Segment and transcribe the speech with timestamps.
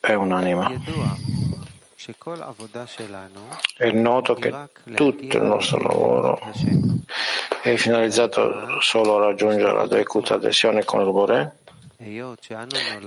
[0.00, 0.68] è un'anima.
[3.76, 4.52] È noto che
[4.94, 6.40] tutto il nostro lavoro
[7.62, 11.58] è finalizzato solo a raggiungere la decuta adesione con il Bore,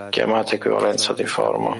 [0.09, 1.77] chiamata equivalenza di forma,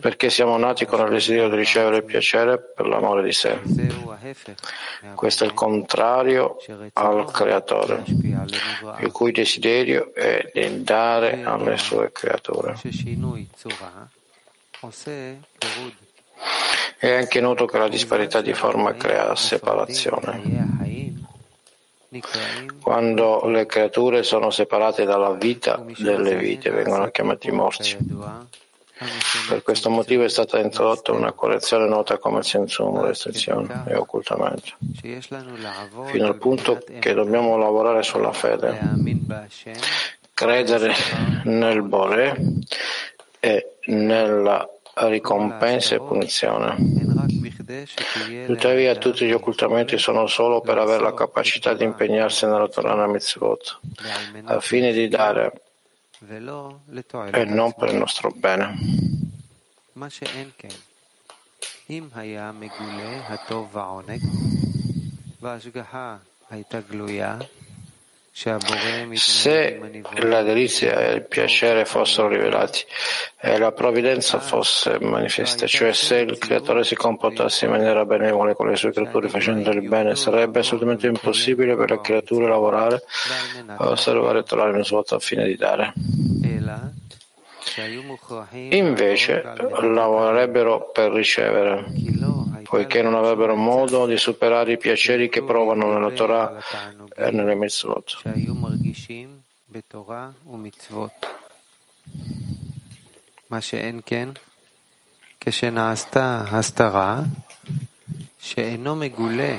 [0.00, 3.58] perché siamo nati con il desiderio di ricevere il piacere per l'amore di sé.
[5.14, 6.56] Questo è il contrario
[6.94, 12.74] al Creatore, il cui desiderio è di dare alle sue creature.
[16.96, 20.92] È anche noto che la disparità di forma crea separazione.
[22.80, 27.96] Quando le creature sono separate dalla vita delle vite, vengono chiamati morti.
[29.48, 34.76] Per questo motivo è stata introdotta una correzione nota come sensum, restrizione e occultamento,
[36.06, 38.78] fino al punto che dobbiamo lavorare sulla fede,
[40.32, 40.94] credere
[41.44, 42.36] nel Bore
[43.40, 46.76] e nella ricompensa e punizione.
[48.46, 53.80] Tuttavia tutti gli occultamenti sono solo per avere la capacità di impegnarsi nella Torah Mitzvot,
[54.44, 55.52] al fine di dare
[57.30, 58.74] e non per il nostro bene.
[68.36, 69.80] Se
[70.16, 72.84] la delizia e il piacere fossero rivelati
[73.40, 78.68] e la provvidenza fosse manifesta, cioè se il creatore si comportasse in maniera benevole con
[78.68, 83.04] le sue creature facendo il bene, sarebbe assolutamente impossibile per le creature lavorare
[83.76, 85.92] osservare e trovare il suo al fine di dare.
[88.70, 89.42] Invece
[89.80, 91.84] lavorerebbero per ricevere,
[92.63, 96.57] poiché non avrebbero modo di superare i piaceri che provano nella Torah
[97.15, 98.17] e nelle mitzvot.
[105.39, 107.21] כשנעשתה הסתרה
[108.39, 109.57] שאינו מגולה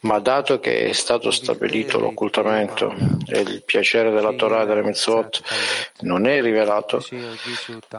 [0.00, 2.92] ma dato che è stato stabilito l'occultamento
[3.26, 5.40] e il piacere della Torah e delle mitzvot
[6.00, 7.02] non è rivelato,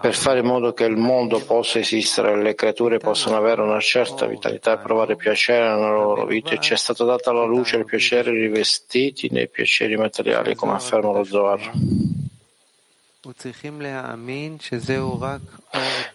[0.02, 3.80] per fare in modo che il mondo possa esistere e le creature possano avere una
[3.80, 7.80] certa vitalità e provare piacere nella loro vita, ci è stata data la luce e
[7.80, 11.72] il piacere rivestiti nei piaceri materiali, come afferma lo Zohar.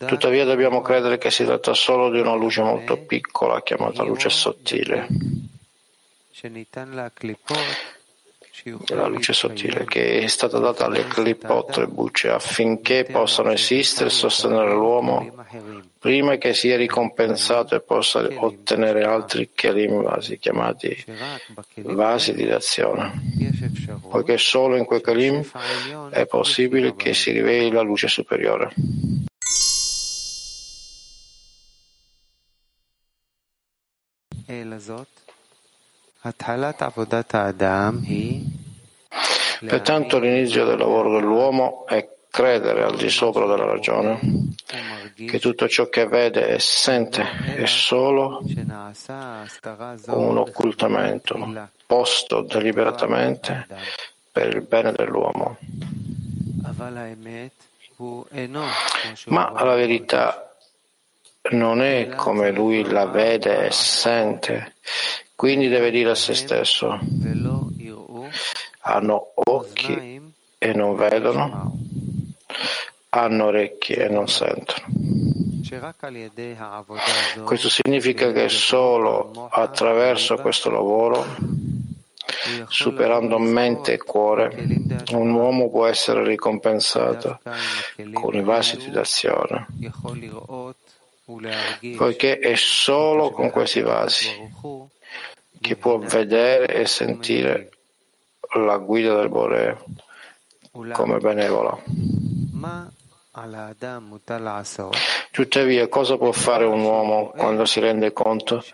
[0.06, 5.06] Tuttavia dobbiamo credere che si tratta solo di una luce molto piccola chiamata luce sottile.
[8.88, 14.12] La luce sottile che è stata data alle clipot, le bucce, affinché possano esistere e
[14.12, 15.44] sostenere l'uomo
[16.00, 21.04] prima che sia ricompensato e possa ottenere altri kelim vasi, chiamati
[21.82, 23.12] vasi di d'azione,
[24.09, 25.48] poiché solo in quei kelim
[26.10, 28.72] è possibile che si riveli la luce superiore.
[39.61, 44.21] Pertanto l'inizio del lavoro dell'uomo è credere al di sopra della ragione
[45.15, 47.25] che tutto ciò che vede e sente
[47.56, 48.43] è solo
[50.09, 53.66] un occultamento posto deliberatamente
[54.31, 55.56] per il bene dell'uomo.
[59.27, 60.55] Ma la verità
[61.53, 64.75] non è come lui la vede e sente,
[65.34, 66.99] quindi deve dire a se stesso,
[68.87, 70.23] hanno occhi
[70.59, 71.77] e non vedono,
[73.11, 74.87] hanno orecchie e non sentono.
[77.45, 81.27] Questo significa che solo attraverso questo lavoro,
[82.69, 84.55] superando mente e cuore,
[85.13, 87.41] un uomo può essere ricompensato
[88.13, 89.67] con i vasi di d'azione,
[91.97, 94.29] poiché è solo con questi vasi
[95.61, 97.71] che può vedere e sentire
[98.55, 99.79] la guida del Bore
[100.93, 101.77] come benevola.
[105.31, 108.65] Tuttavia, cosa può fare un uomo quando si rende conto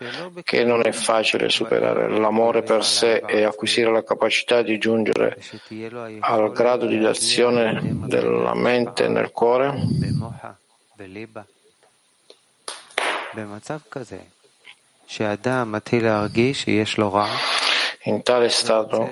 [0.43, 5.37] che non è facile superare l'amore per sé e acquisire la capacità di giungere
[6.21, 9.73] al grado di azione della mente nel cuore?
[18.05, 19.09] In tale stato,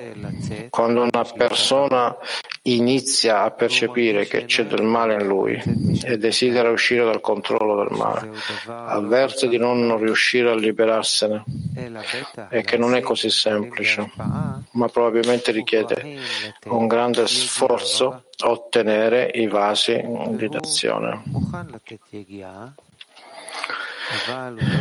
[0.70, 2.16] quando una persona
[2.64, 5.62] inizia a percepire che c'è del male in lui
[6.04, 8.32] e desidera uscire dal controllo del male,
[8.66, 11.44] avverte di non riuscire a liberarsene
[12.50, 16.20] e che non è così semplice, ma probabilmente richiede
[16.66, 21.24] un grande sforzo ottenere i vasi di d'azione.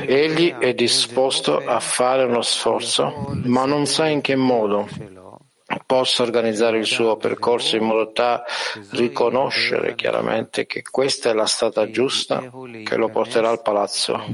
[0.07, 4.89] Egli è disposto a fare uno sforzo, ma non sa in che modo
[5.87, 8.43] possa organizzare il suo percorso in modo da
[8.91, 12.51] riconoscere chiaramente che questa è la strada giusta
[12.85, 14.25] che lo porterà al palazzo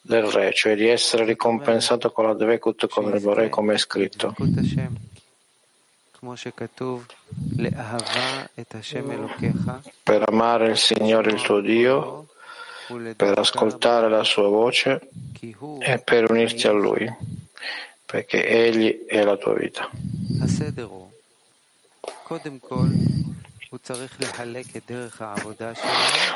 [0.00, 4.34] del re, cioè di essere ricompensato con la Dvekut con il Bore come è scritto.
[10.02, 12.28] Per amare il Signore il tuo Dio
[13.16, 15.08] per ascoltare la sua voce
[15.80, 17.12] e per unirti a Lui,
[18.04, 19.90] perché Egli è la tua vita.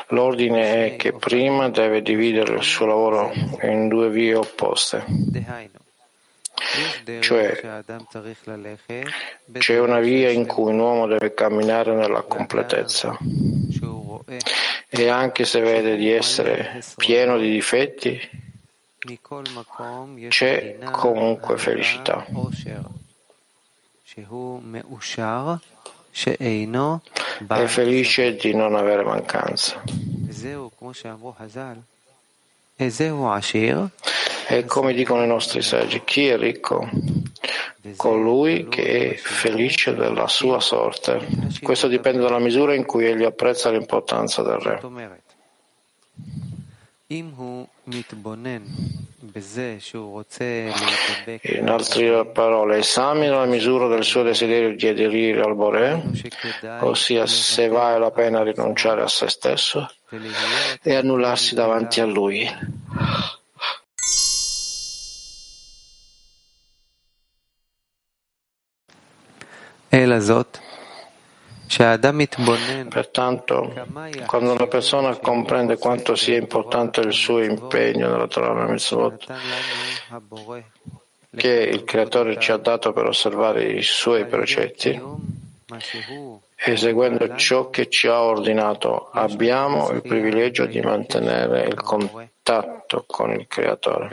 [0.07, 3.31] L'ordine è che prima deve dividere il suo lavoro
[3.61, 5.05] in due vie opposte.
[7.19, 7.83] Cioè,
[9.57, 13.17] c'è una via in cui un uomo deve camminare nella completezza
[14.93, 18.19] e anche se vede di essere pieno di difetti,
[20.27, 22.25] c'è comunque felicità.
[27.47, 29.81] È felice di non avere mancanza.
[34.51, 36.89] E come dicono i nostri saggi, chi è ricco?
[37.95, 41.25] Colui che è felice della sua sorte.
[41.61, 44.81] Questo dipende dalla misura in cui egli apprezza l'importanza del re.
[51.41, 56.03] In altre parole, esamina la misura del suo desiderio di aderire al Bore,
[56.81, 59.89] ossia se vale la pena rinunciare a se stesso
[60.81, 63.39] e annullarsi davanti a lui.
[72.89, 73.73] Pertanto,
[74.25, 79.25] quando una persona comprende quanto sia importante il suo impegno nella Torah Mitzvot,
[81.35, 85.01] che il Creatore ci ha dato per osservare i suoi precetti,
[86.55, 93.31] e seguendo ciò che ci ha ordinato, abbiamo il privilegio di mantenere il contatto con
[93.31, 94.09] il Creatore.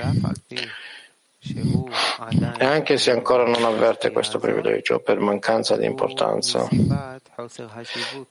[1.40, 6.68] E anche se ancora non avverte questo privilegio per mancanza di importanza,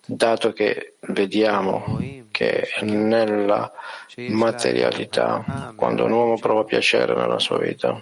[0.05, 1.97] dato che vediamo
[2.29, 3.71] che nella
[4.29, 7.97] materialità, quando un uomo prova piacere nella sua vita,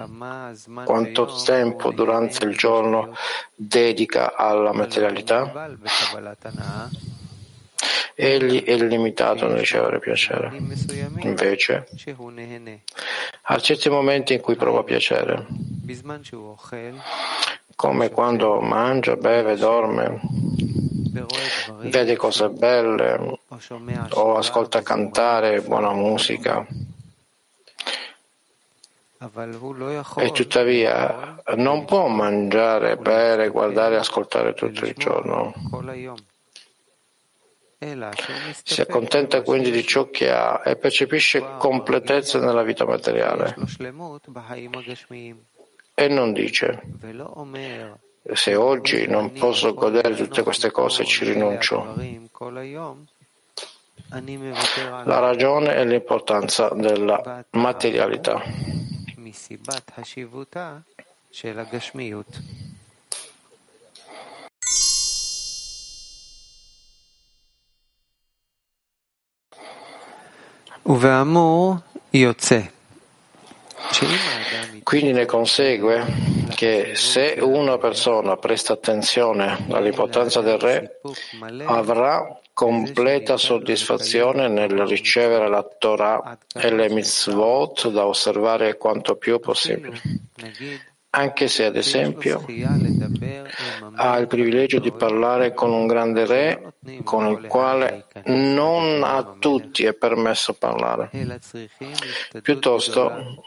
[0.83, 3.13] quanto tempo durante il giorno
[3.53, 5.69] dedica alla materialità?
[8.15, 10.51] Egli è limitato nel ricevere piacere.
[11.19, 11.87] Invece,
[13.41, 15.45] ha certi momenti in cui prova piacere,
[17.75, 20.21] come quando mangia, beve, dorme,
[21.81, 23.39] vede cose belle
[24.11, 26.65] o ascolta cantare buona musica.
[30.17, 35.53] E tuttavia non può mangiare, bere, guardare e ascoltare tutto il giorno.
[38.63, 43.55] Si accontenta quindi di ciò che ha e percepisce completezza nella vita materiale.
[45.93, 46.81] E non dice,
[48.33, 51.95] se oggi non posso godere tutte queste cose ci rinuncio.
[54.07, 58.41] La ragione è l'importanza della materialità.
[74.83, 76.05] Quindi ne consegue
[76.53, 80.99] che se una persona presta attenzione all'importanza del re,
[81.65, 89.99] avrà completa soddisfazione nel ricevere la Torah e le mitzvot da osservare quanto più possibile
[91.15, 92.45] anche se ad esempio
[93.95, 99.85] ha il privilegio di parlare con un grande re con il quale non a tutti
[99.85, 101.09] è permesso parlare.
[102.41, 103.41] Piuttosto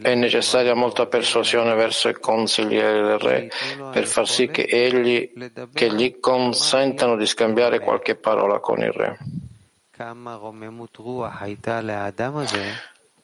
[0.00, 3.50] è necessaria molta persuasione verso i consiglieri del re
[3.92, 5.32] per far sì che egli
[5.74, 9.18] che gli consentano di scambiare qualche parola con il re.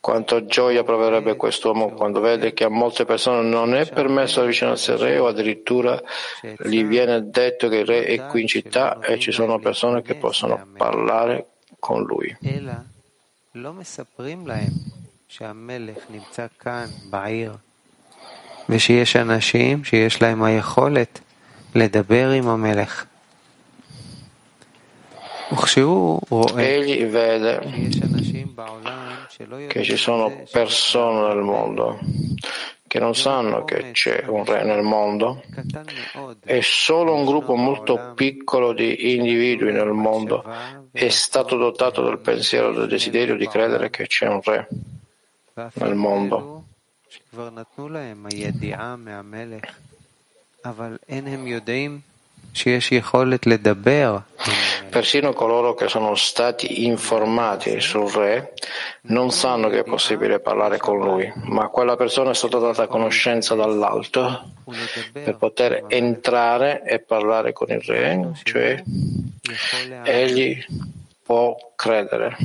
[0.01, 4.99] Quanto gioia proverebbe quest'uomo quando vede che a molte persone non è permesso avvicinarsi al
[4.99, 6.01] re o addirittura
[6.63, 10.15] gli viene detto che il re è qui in città e ci sono persone che
[10.15, 11.47] possono parlare
[11.79, 12.35] con lui.
[18.69, 21.19] ושיש אנשים שיש להם היכולת
[21.75, 23.05] לדבר עם המלך.
[26.57, 27.53] Egli vede
[29.68, 31.98] che ci sono persone nel mondo
[32.92, 35.42] che non sanno che c'è un re nel mondo
[36.44, 40.44] e solo un gruppo molto piccolo di individui nel mondo
[40.90, 44.68] è stato dotato del pensiero e del desiderio di credere che c'è un re
[45.54, 46.64] nel mondo.
[54.92, 58.52] Persino coloro che sono stati informati sul re
[59.04, 63.54] non sanno che è possibile parlare con lui, ma quella persona è stata data conoscenza
[63.54, 64.50] dall'alto
[65.10, 68.82] per poter entrare e parlare con il re, cioè
[70.04, 70.62] egli
[71.22, 72.36] può credere.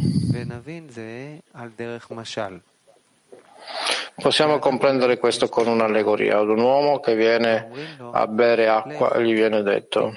[4.20, 6.40] Possiamo comprendere questo con un'allegoria.
[6.40, 7.70] Ad un uomo che viene
[8.12, 10.14] a bere acqua e gli viene detto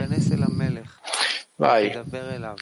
[1.61, 1.93] Vai,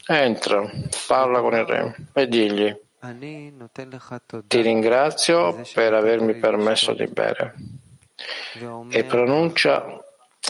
[0.08, 0.68] entra,
[1.06, 2.76] parla con il re e digli
[4.48, 7.54] ti ringrazio per avermi permesso di bere.
[8.90, 10.02] E pronuncia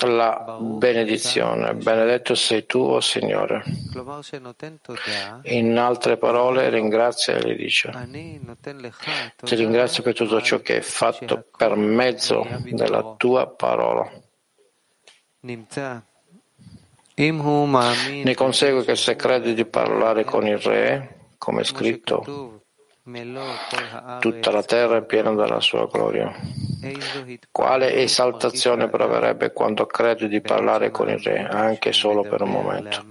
[0.06, 1.74] la benedizione.
[1.74, 3.64] Benedetto sei tu, o oh Signore.
[5.42, 7.92] In altre parole, ringrazia e gli dice,
[9.42, 14.10] ti ringrazio per tutto ciò che hai fatto per mezzo della tua parola.
[18.22, 22.62] Ne consegue che se credi di parlare con il Re, come è scritto,
[24.20, 26.32] tutta la terra è piena della sua gloria.
[27.50, 33.04] Quale esaltazione proverebbe quando credi di parlare con il Re, anche solo per un momento?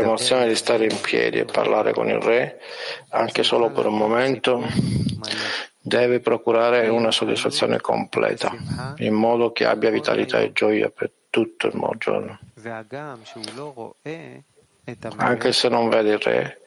[0.00, 2.60] L'emozione di stare in piedi e parlare con il Re,
[3.10, 4.60] anche solo per un momento,
[5.94, 8.52] deve procurare una soddisfazione completa,
[8.96, 12.38] in modo che abbia vitalità e gioia per tutto il giorno.
[15.16, 16.60] Anche se non vede il re,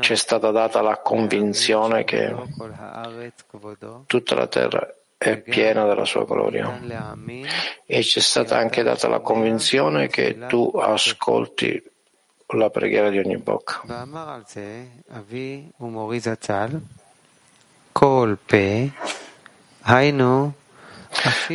[0.00, 2.32] ci è stata data la convinzione che
[4.06, 6.80] tutta la terra è piena della sua gloria
[7.84, 11.87] e ci è stata anche data la convinzione che tu ascolti
[12.56, 13.82] la preghiera di ogni bocca.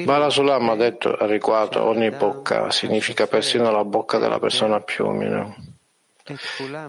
[0.04, 5.08] Bala Sulam ha detto a riguardo ogni bocca significa persino la bocca della persona più
[5.08, 5.56] umile.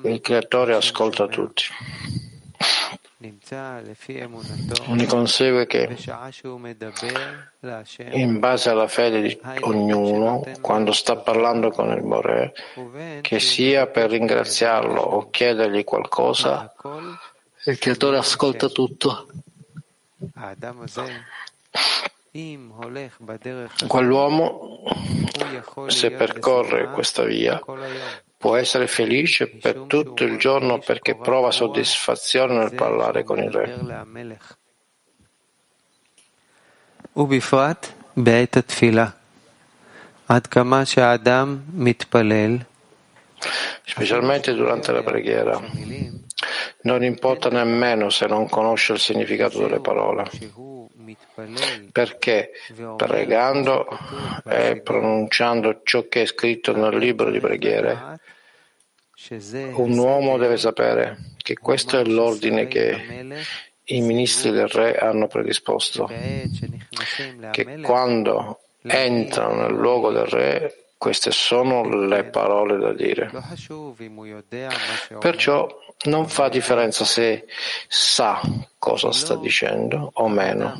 [0.02, 1.64] Il creatore ascolta tutti.
[4.86, 5.96] Ne consegue che,
[8.12, 12.52] in base alla fede di ognuno, quando sta parlando con il Bore,
[13.22, 16.70] che sia per ringraziarlo o chiedergli qualcosa,
[17.64, 19.26] il creatore ascolta tutto.
[23.86, 24.82] Quell'uomo,
[25.86, 27.62] se percorre questa via,
[28.43, 34.37] può essere felice per tutto il giorno perché prova soddisfazione nel parlare con il Re.
[37.15, 39.07] ובפרט בעת התפילה,
[40.27, 42.57] עד כמה שהאדם מתפלל,
[43.85, 45.59] specialmente durante la preghiera.
[46.83, 50.29] Non importa nemmeno se non conosce il significato delle parole,
[51.91, 52.51] perché
[52.95, 53.87] pregando
[54.45, 58.19] e pronunciando ciò che è scritto nel libro di preghiere,
[59.74, 63.42] un uomo deve sapere che questo è l'ordine che
[63.84, 66.10] i ministri del re hanno predisposto,
[67.50, 73.30] che quando entrano nel luogo del re queste sono le parole da dire.
[75.18, 75.68] Perciò
[76.04, 77.44] non fa differenza se
[77.88, 78.40] sa
[78.78, 80.74] cosa sta dicendo o meno,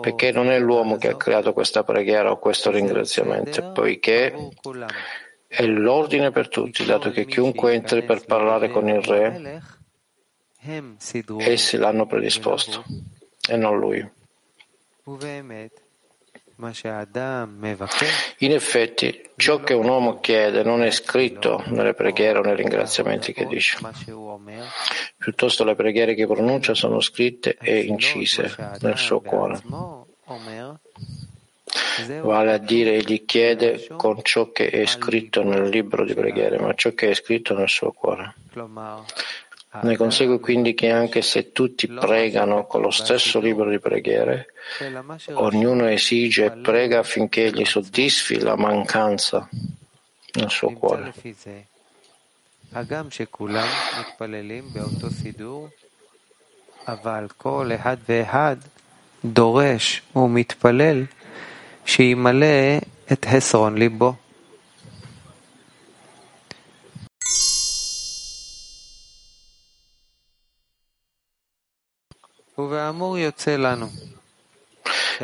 [0.00, 4.50] perché non è l'uomo che ha creato questa preghiera o questo ringraziamento, poiché
[5.48, 9.62] è l'ordine per tutti, dato che chiunque entri per parlare con il re,
[11.38, 12.84] essi l'hanno predisposto
[13.48, 14.06] e non lui.
[18.38, 23.32] In effetti, ciò che un uomo chiede non è scritto nelle preghiere o nei ringraziamenti
[23.32, 23.78] che dice.
[25.16, 29.60] Piuttosto le preghiere che pronuncia sono scritte e incise nel suo cuore.
[32.21, 36.73] Vale a dire, egli chiede con ciò che è scritto nel libro di preghiere, ma
[36.73, 38.33] ciò che è scritto nel suo cuore.
[39.81, 44.53] Ne consegue quindi che anche se tutti pregano con lo stesso libro di preghiere,
[45.33, 49.49] ognuno esige e prega affinché gli soddisfi la mancanza
[50.33, 51.13] nel suo cuore.
[56.87, 58.57] אבל כל אחד ואחד
[59.25, 61.03] דורש ומתפלל
[61.87, 62.77] שימלא
[63.11, 64.13] את חסרון ליבו.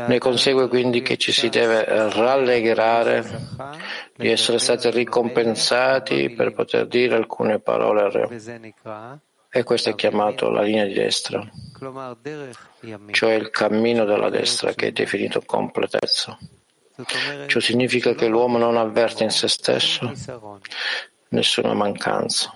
[0.08, 3.24] Ne consegue quindi che ci si deve rallegrare
[4.16, 9.22] di essere stati ricompensati per poter dire alcune parole al Re.
[9.57, 11.49] E questo è chiamato la linea di destra,
[13.13, 16.37] cioè il cammino della destra che è definito completezza.
[17.47, 20.13] Ciò significa che l'uomo non avverte in se stesso
[21.29, 22.53] nessuna mancanza.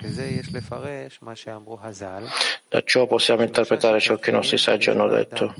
[2.68, 5.54] Da ciò possiamo interpretare ciò che i nostri saggi hanno detto.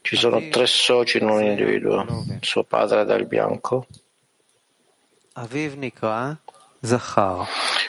[0.00, 2.24] Ci sono tre soci in un individuo.
[2.40, 3.86] Suo padre è del bianco.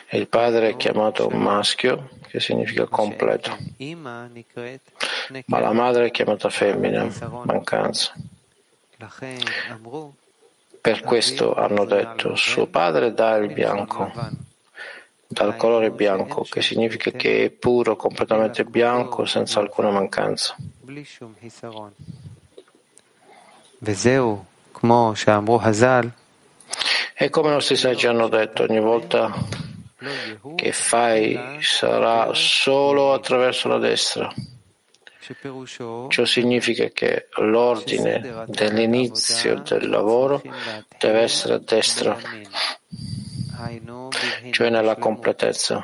[0.08, 3.58] E il padre è chiamato maschio, che significa completo.
[5.46, 7.08] Ma la madre è chiamata femmina,
[7.44, 8.14] mancanza.
[10.80, 14.12] Per questo hanno detto, suo padre dà il bianco,
[15.28, 20.56] dal colore bianco, che significa che è puro, completamente bianco, senza alcuna mancanza.
[27.16, 29.32] E come i nostri saggi hanno detto, ogni volta
[30.56, 34.34] che fai sarà solo attraverso la destra.
[36.10, 40.42] Ciò significa che l'ordine dell'inizio del lavoro
[40.98, 42.18] deve essere a destra,
[44.50, 45.84] cioè nella completezza.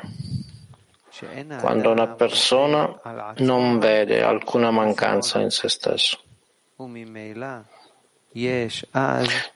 [1.60, 6.18] Quando una persona non vede alcuna mancanza in se stesso.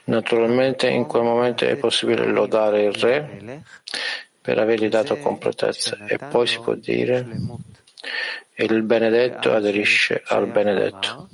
[0.06, 3.64] Naturalmente in quel momento è possibile lodare il Re
[4.42, 7.28] per avergli dato completezza e poi si può dire
[8.56, 11.28] il benedetto aderisce al benedetto.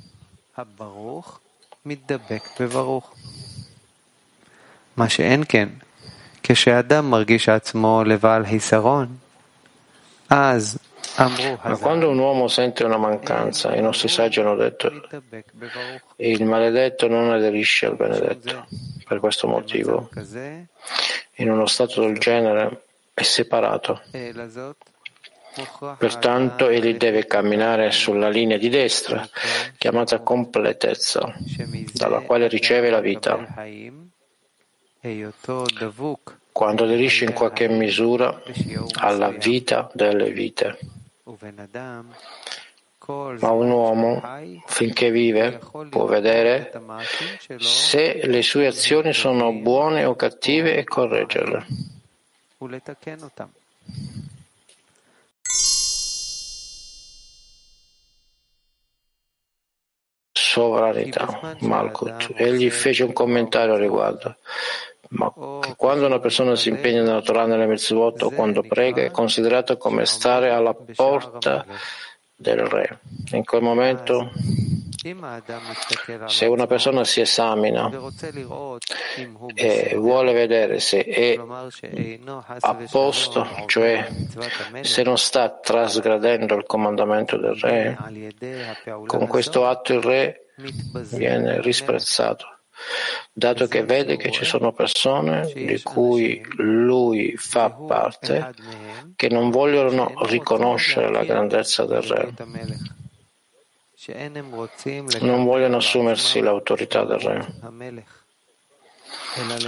[4.96, 5.68] מה שאין כן,
[6.42, 9.16] כשאדם מרגיש עצמו לבעל חיסרון,
[10.30, 10.78] אז
[11.17, 14.91] ma quando un uomo sente una mancanza, i nostri saggi hanno detto
[16.17, 18.65] il maledetto non aderisce al benedetto.
[19.05, 20.09] Per questo motivo,
[21.35, 24.01] in uno stato del genere, è separato.
[25.97, 29.27] Pertanto egli deve camminare sulla linea di destra,
[29.77, 31.33] chiamata completezza,
[31.93, 33.37] dalla quale riceve la vita.
[36.51, 38.41] Quando aderisce in qualche misura
[38.99, 40.77] alla vita delle vite.
[43.39, 44.21] Ma un uomo,
[44.65, 45.59] finché vive,
[45.89, 46.71] può vedere
[47.57, 51.65] se le sue azioni sono buone o cattive e correggerle.
[60.33, 62.33] Sovranità, Malkut.
[62.35, 64.35] Egli fece un commentario a riguardo.
[65.11, 69.11] Ma che quando una persona si impegna nella Torah nelle mitzvot o quando prega è
[69.11, 71.65] considerato come stare alla porta
[72.33, 72.99] del re.
[73.31, 74.31] In quel momento
[76.27, 77.89] se una persona si esamina
[79.55, 81.39] e vuole vedere se è
[82.59, 84.07] a posto, cioè
[84.81, 87.97] se non sta trasgradendo il comandamento del re,
[89.07, 90.45] con questo atto il re
[91.09, 92.60] viene risprezzato
[93.31, 98.53] dato che vede che ci sono persone di cui lui fa parte
[99.15, 102.33] che non vogliono riconoscere la grandezza del re.
[105.21, 107.53] non vogliono assumersi l'autorità del re.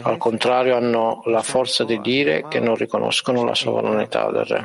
[0.02, 4.64] Al contrario, hanno la forza di dire che non riconoscono la sovranità del re.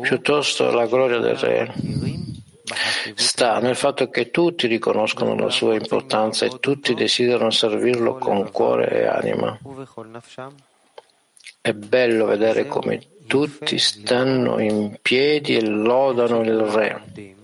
[0.00, 1.74] Piuttosto la gloria del re
[3.14, 8.88] sta nel fatto che tutti riconoscono la sua importanza e tutti desiderano servirlo con cuore
[8.90, 9.58] e anima.
[11.60, 17.34] È bello vedere come tutti stanno in piedi e lodano il Re,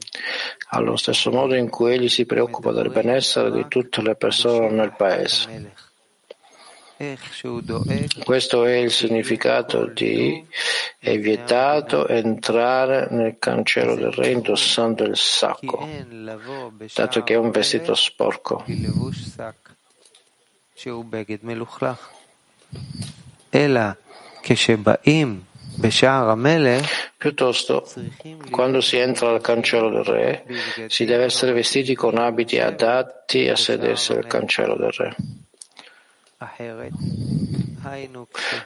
[0.70, 4.94] allo stesso modo in cui egli si preoccupa del benessere di tutte le persone nel
[4.96, 5.72] paese.
[8.24, 10.44] Questo è il significato di
[10.98, 15.88] è vietato entrare nel cancello del re indossando il sacco,
[16.92, 18.64] dato che è un vestito sporco.
[27.16, 27.90] Piuttosto,
[28.50, 30.44] quando si entra al cancello del re,
[30.88, 35.16] si deve essere vestiti con abiti adatti a sedersi al cancello del re.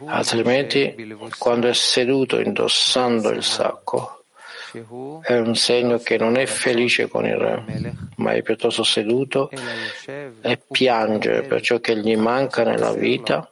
[0.07, 4.25] Altrimenti, quando è seduto indossando il sacco,
[5.23, 7.65] è un segno che non è felice con il re,
[8.17, 13.51] ma è piuttosto seduto e piange per ciò che gli manca nella vita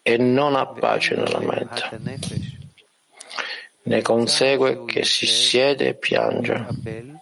[0.00, 2.18] e non ha pace nella mente.
[3.84, 7.20] Ne consegue che si siede e piange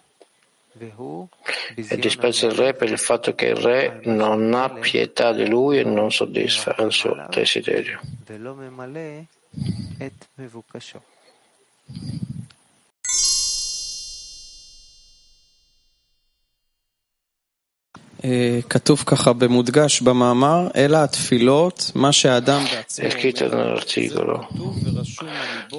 [1.75, 5.79] e disprezza il re per il fatto che il re non ha pietà di lui
[5.79, 7.99] e non soddisfa il suo desiderio.
[22.95, 24.47] È scritto nell'articolo,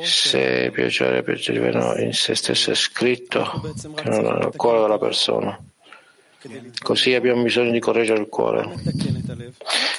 [0.02, 5.56] se piacere percepivano in se stesso è scritto che non è nel cuore della persona.
[6.82, 8.74] Così abbiamo bisogno di correggere il cuore.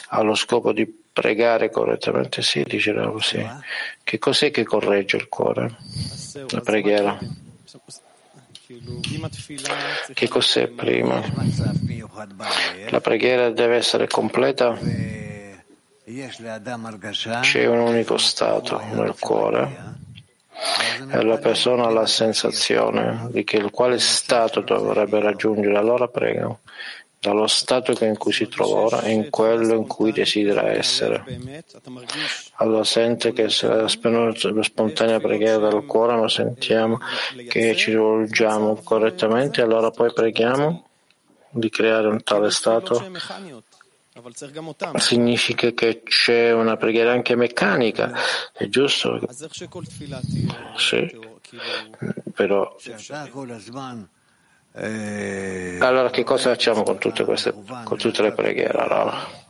[0.10, 3.42] Allo scopo di pregare correttamente, sì, diceva così.
[4.04, 5.78] Che cos'è che corregge il cuore?
[6.50, 7.18] La preghiera.
[10.14, 11.22] Che cos'è prima?
[12.90, 14.80] La preghiera deve essere completa.
[17.42, 20.02] C'è un unico stato nel cuore
[21.12, 26.58] e la persona ha la sensazione di che quale stato dovrebbe raggiungere, allora prega
[27.24, 31.24] dallo stato in cui si trova ora e in quello in cui desidera essere.
[32.56, 37.00] Allora sente che se la spontanea preghiera del cuore, ma sentiamo
[37.48, 40.86] che ci rivolgiamo correttamente, allora poi preghiamo
[41.50, 43.02] di creare un tale stato.
[44.96, 48.14] Significa che c'è una preghiera anche meccanica,
[48.52, 49.18] è giusto?
[50.76, 51.20] Sì,
[52.34, 52.76] però
[54.76, 58.78] allora che cosa facciamo con tutte, queste, con tutte le preghiere?
[58.80, 59.42] Allora,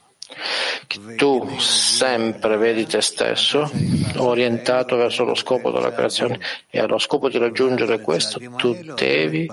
[1.16, 3.70] tu sempre vedi te stesso
[4.18, 9.50] orientato verso lo scopo della creazione e allo scopo di raggiungere questo tu devi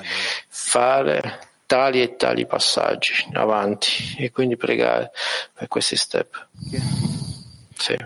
[0.49, 5.13] fare tali e tali passaggi avanti e quindi pregare
[5.53, 6.49] per questi step.
[7.77, 7.97] Sì.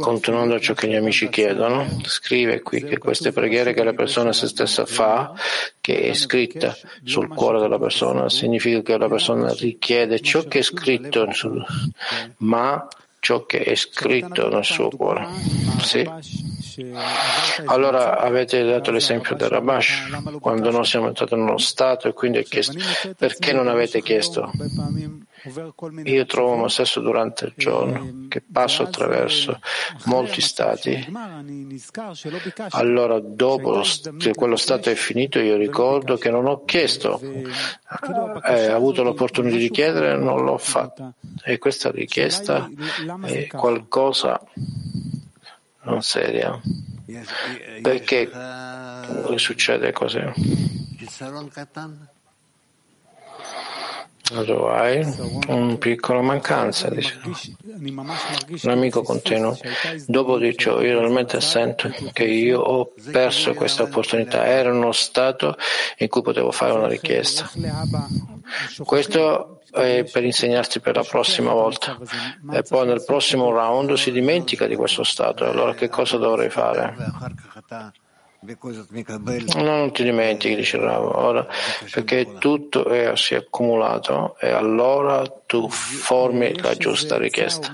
[0.00, 4.32] Continuando a ciò che gli amici chiedono, scrive qui che queste preghiere che la persona
[4.32, 5.34] se stessa fa,
[5.82, 10.62] che è scritta sul cuore della persona, significa che la persona richiede ciò che è
[10.62, 11.28] scritto,
[12.38, 12.88] ma
[13.20, 15.26] ciò che è scritto nel suo cuore.
[15.82, 16.08] Sì.
[17.66, 20.08] Allora avete dato l'esempio del Rabash,
[20.40, 22.78] quando noi siamo entrati in uno stato e quindi ha chiesto
[23.16, 24.50] perché non avete chiesto?
[26.04, 29.60] Io trovo me stesso durante il giorno che passo attraverso
[30.04, 31.06] molti stati.
[32.70, 33.82] Allora, dopo
[34.18, 39.56] che quello stato è finito, io ricordo che non ho chiesto, eh, ho avuto l'opportunità
[39.56, 41.14] di chiedere e non l'ho fatto.
[41.42, 42.70] E questa richiesta
[43.22, 44.40] è qualcosa
[45.84, 46.60] non seria.
[47.82, 48.30] Perché
[49.36, 50.20] succede così?
[54.32, 55.04] Allora hai
[55.48, 57.20] una piccola mancanza, dice.
[58.62, 59.54] Un amico continua.
[60.06, 64.46] Dopo di ciò, io realmente sento che io ho perso questa opportunità.
[64.46, 65.56] Era uno stato
[65.98, 67.50] in cui potevo fare una richiesta.
[68.82, 71.98] Questo è per insegnarti per la prossima volta.
[72.50, 75.44] E poi nel prossimo round si dimentica di questo stato.
[75.44, 76.96] Allora che cosa dovrei fare?
[79.54, 81.46] Non ti dimentichi, dice Rav, ora,
[81.90, 87.72] perché tutto è, si è accumulato e allora tu formi la giusta richiesta.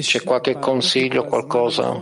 [0.00, 1.98] C'è qualche consiglio, qualcosa?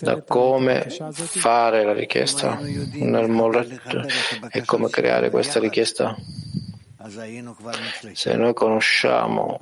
[0.00, 2.58] Da come fare la richiesta?
[2.60, 4.06] Nel molletto
[4.50, 6.14] e come creare questa richiesta?
[8.12, 9.58] Se noi conosciamo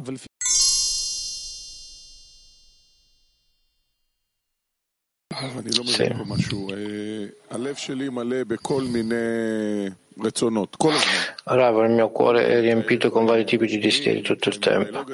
[10.98, 11.28] Sì.
[11.44, 15.04] Rav, il mio cuore è riempito con vari tipi di desideri tutto il tempo,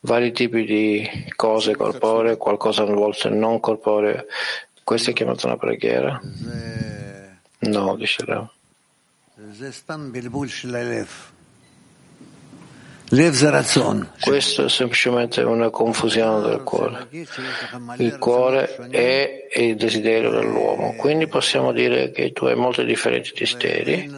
[0.00, 4.26] vari tipi di cose corporee, qualcosa a volte non corporee,
[4.88, 6.18] Questa è chiamata una preghiera?
[7.58, 8.48] No, dice Rav.
[14.20, 17.08] Questo è semplicemente una confusione del cuore.
[17.96, 24.10] Il cuore è il desiderio dell'uomo, quindi possiamo dire che tu hai molti differenti desideri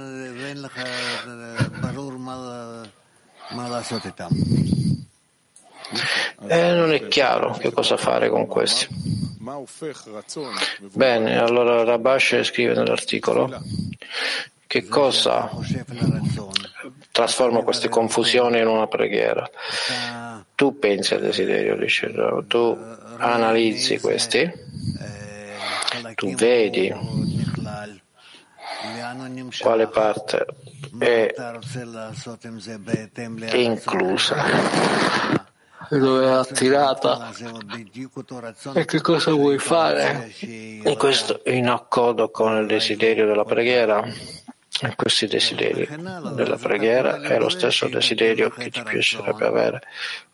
[6.46, 8.88] e non è chiaro che cosa fare con questi.
[10.92, 13.62] Bene, allora Rabash scrive nell'articolo
[14.70, 15.50] che cosa?
[17.10, 19.50] Trasforma queste confusioni in una preghiera.
[20.54, 22.14] Tu pensi al desiderio, dice
[22.46, 22.78] tu
[23.18, 24.48] analizzi questi,
[26.14, 26.94] tu vedi
[29.58, 30.46] quale parte
[31.00, 31.34] è
[33.56, 34.44] inclusa.
[35.88, 37.32] Dove è attirata.
[38.74, 40.32] E che cosa vuoi fare?
[40.38, 44.06] In questo in accordo con il desiderio della preghiera
[44.96, 45.86] questi desideri.
[46.34, 49.82] Della preghiera è lo stesso desiderio che ti piacerebbe avere,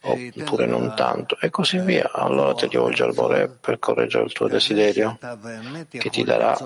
[0.03, 2.11] oppure non tanto, e così via.
[2.13, 5.19] Allora ti rivolgi al Bore per correggere il tuo desiderio,
[5.89, 6.57] che ti darà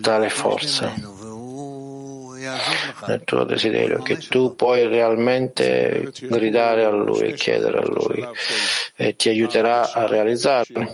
[0.00, 0.92] tale forza
[3.06, 8.26] nel tuo desiderio, che tu puoi realmente gridare a Lui e chiedere a Lui
[8.96, 10.86] e ti aiuterà a realizzarlo.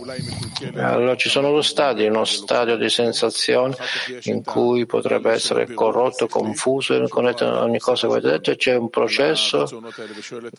[0.75, 3.75] Allora ci sono due stadi, uno stadio di sensazione
[4.23, 8.89] in cui potrebbe essere corrotto, confuso, con ogni cosa che avete detto, e c'è un
[8.89, 9.67] processo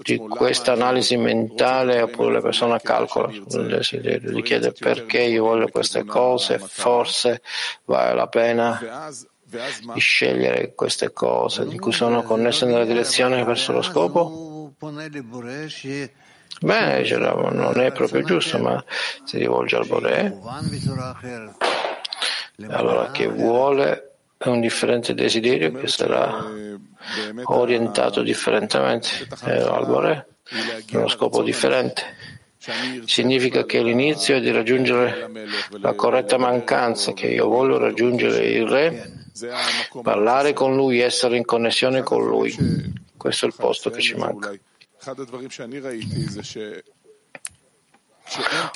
[0.03, 5.69] di questa analisi mentale oppure la persona calcola il desiderio, gli chiede perché io voglio
[5.69, 7.43] queste cose, forse
[7.85, 9.09] vale la pena
[9.95, 14.73] di scegliere queste cose di cui sono connesse nella direzione verso lo scopo?
[16.63, 18.83] Beh, non è proprio giusto, ma
[19.25, 20.39] si rivolge al Bore.
[22.69, 24.11] Allora, che vuole
[24.45, 26.45] un differente desiderio che sarà
[27.45, 29.09] orientato differentemente
[29.47, 30.27] eh, al Bore,
[30.89, 32.03] in uno scopo differente.
[33.07, 35.31] Significa che l'inizio è di raggiungere
[35.79, 39.20] la corretta mancanza, che io voglio raggiungere il Re
[40.03, 42.55] parlare con lui, essere in connessione con lui.
[43.17, 44.53] Questo è il posto che ci manca.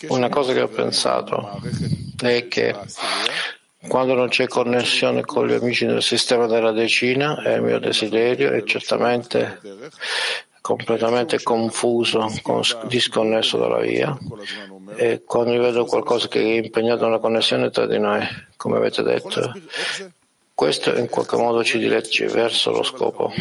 [0.09, 1.61] Una cosa che ho pensato
[2.23, 2.75] è che
[3.87, 8.51] quando non c'è connessione con gli amici del sistema della decina, è il mio desiderio
[8.51, 9.61] è certamente
[10.61, 12.27] completamente confuso,
[12.87, 14.17] disconnesso dalla via.
[14.97, 19.53] E quando vedo qualcosa che è impegnato nella connessione tra di noi, come avete detto,
[20.55, 23.33] questo in qualche modo ci dirige verso lo scopo.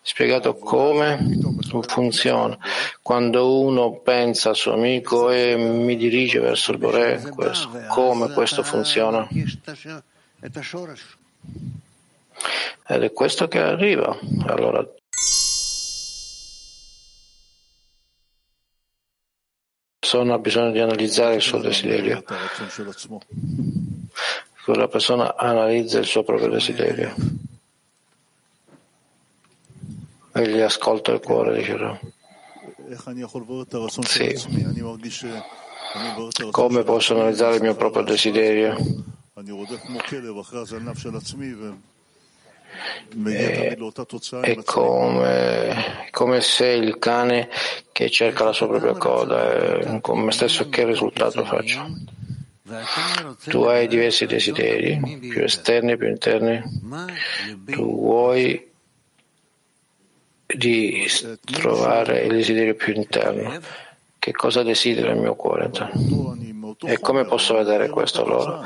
[0.00, 1.18] Spiegato come
[1.88, 2.56] funziona.
[3.02, 8.62] Quando uno pensa al suo amico e mi dirige verso il Bore, questo, come questo
[8.62, 9.28] funziona.
[12.86, 14.16] Ed è questo che arriva.
[14.46, 14.86] Allora,
[19.98, 22.22] persona ha bisogno di analizzare il suo desiderio
[24.74, 27.14] la persona analizza il suo proprio desiderio
[30.32, 31.76] e gli ascolta il cuore, dice
[34.04, 34.36] Sì.
[36.50, 38.76] Come posso analizzare il mio proprio desiderio?
[44.42, 47.48] E, è come, come, se il cane
[47.90, 51.92] che cerca la sua propria coda, con me stesso che risultato faccio?
[53.44, 56.62] Tu hai diversi desideri, più esterni, più interni.
[57.64, 58.70] Tu vuoi
[60.46, 61.06] di
[61.40, 63.58] trovare il desiderio più interno.
[64.18, 65.70] Che cosa desidera il mio cuore?
[66.82, 68.62] E come posso vedere questo allora?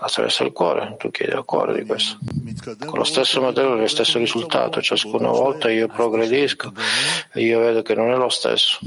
[0.00, 2.18] Attraverso il cuore, tu chiedi al cuore di questo.
[2.84, 6.72] Con lo stesso modello, lo stesso risultato, ciascuna volta io progredisco
[7.32, 8.78] e io vedo che non è lo stesso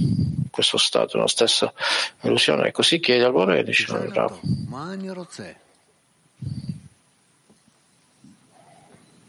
[0.52, 1.74] questo stato, nella stessa
[2.22, 2.68] illusione.
[2.68, 4.40] E così chiede al Bore e dice bravo.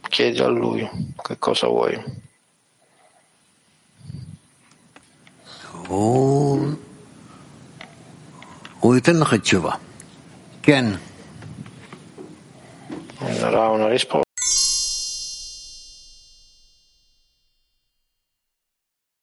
[0.09, 0.87] Chiedi a lui
[1.23, 2.21] che cosa vuoi.
[10.61, 11.01] Ken.
[13.19, 14.32] Darà una risposta.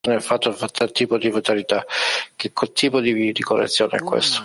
[0.09, 1.85] Nel fatto del tipo di vitalità.
[2.35, 4.43] Che tipo di, di correzione è questo?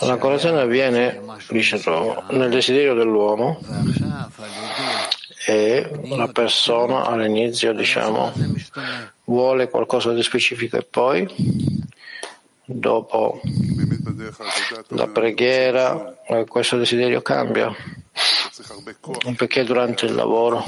[0.00, 1.80] La correzione avviene, dice
[2.30, 3.58] nel desiderio dell'uomo
[5.46, 8.32] e la persona all'inizio diciamo
[9.24, 11.26] vuole qualcosa di specifico e poi
[12.64, 13.40] dopo
[14.88, 16.14] la preghiera
[16.46, 17.74] questo desiderio cambia
[19.36, 20.64] perché durante il lavoro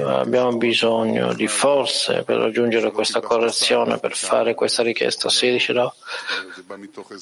[0.00, 5.28] abbiamo bisogno di forze per raggiungere questa correzione, per fare questa richiesta.
[5.28, 5.92] Si riuscirà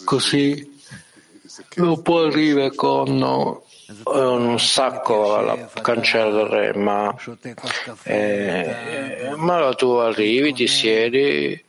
[0.05, 0.79] così
[1.77, 3.21] non può arrivare con
[4.05, 7.15] un sacco al cancello del re, ma,
[8.05, 11.65] eh, ma tu arrivi, ti siedi,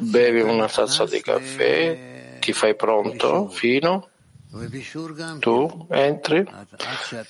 [0.00, 4.09] bevi una tazza di caffè, ti fai pronto fino
[5.38, 6.44] tu entri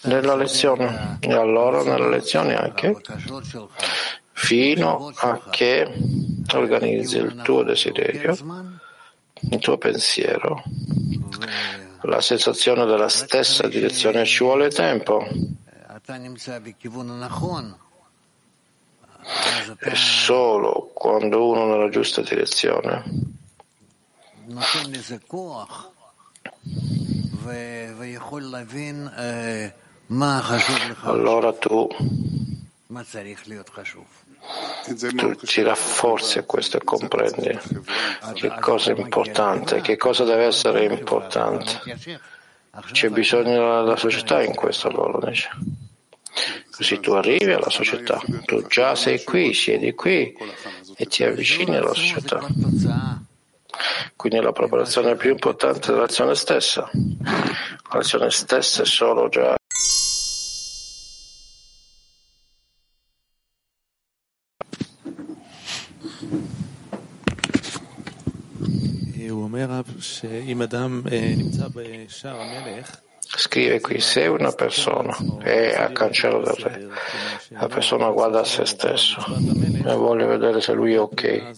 [0.05, 2.97] nella lezione e allora nella lezione anche
[4.33, 5.93] fino a che
[6.55, 8.35] organizzi il tuo desiderio,
[9.51, 10.63] il tuo pensiero,
[12.03, 15.27] la sensazione della stessa direzione ci vuole tempo.
[19.79, 23.05] E solo quando uno nella giusta direzione
[31.03, 31.89] allora tu,
[35.17, 37.59] tu ti rafforzi a questo e comprendi
[38.35, 41.81] che cosa è importante, che cosa deve essere importante.
[42.93, 45.49] C'è bisogno della società in questo allora, dice.
[46.71, 50.35] Così tu arrivi alla società, tu già sei qui, siedi qui
[50.97, 52.47] e ti avvicini alla società.
[54.17, 56.91] Quindi la preparazione più importante dell'azione stessa.
[57.93, 59.57] L'azione stessa è solo già
[73.23, 76.89] Scrive qui, se una persona è a cancello del re,
[77.49, 79.25] la persona guarda a se stesso
[79.85, 81.51] e vuole vedere se lui è ok.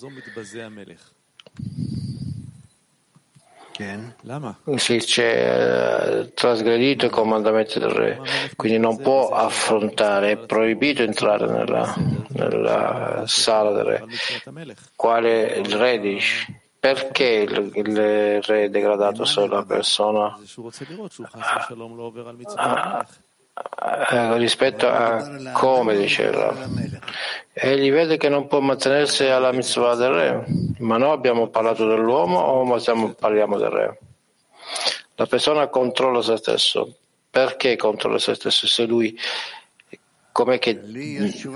[4.77, 8.21] Si c'è eh, trasgredito i comandamenti del re,
[8.57, 11.95] quindi non può affrontare, è proibito entrare nella,
[12.29, 14.05] nella sala del re.
[14.95, 16.61] Quale il re dice?
[16.79, 20.37] Perché il, il re è degradato se la persona
[22.57, 23.07] ah,
[23.55, 26.55] ah, rispetto a come diceva
[27.55, 30.45] egli vede che non può mantenersi alla mitzvah del re.
[30.79, 33.99] Ma noi abbiamo parlato dell'uomo o stiamo, parliamo del re?
[35.17, 36.97] La persona controlla se stesso.
[37.31, 38.67] Perché controlla se stesso?
[38.67, 39.19] Se lui
[40.33, 40.81] com'è che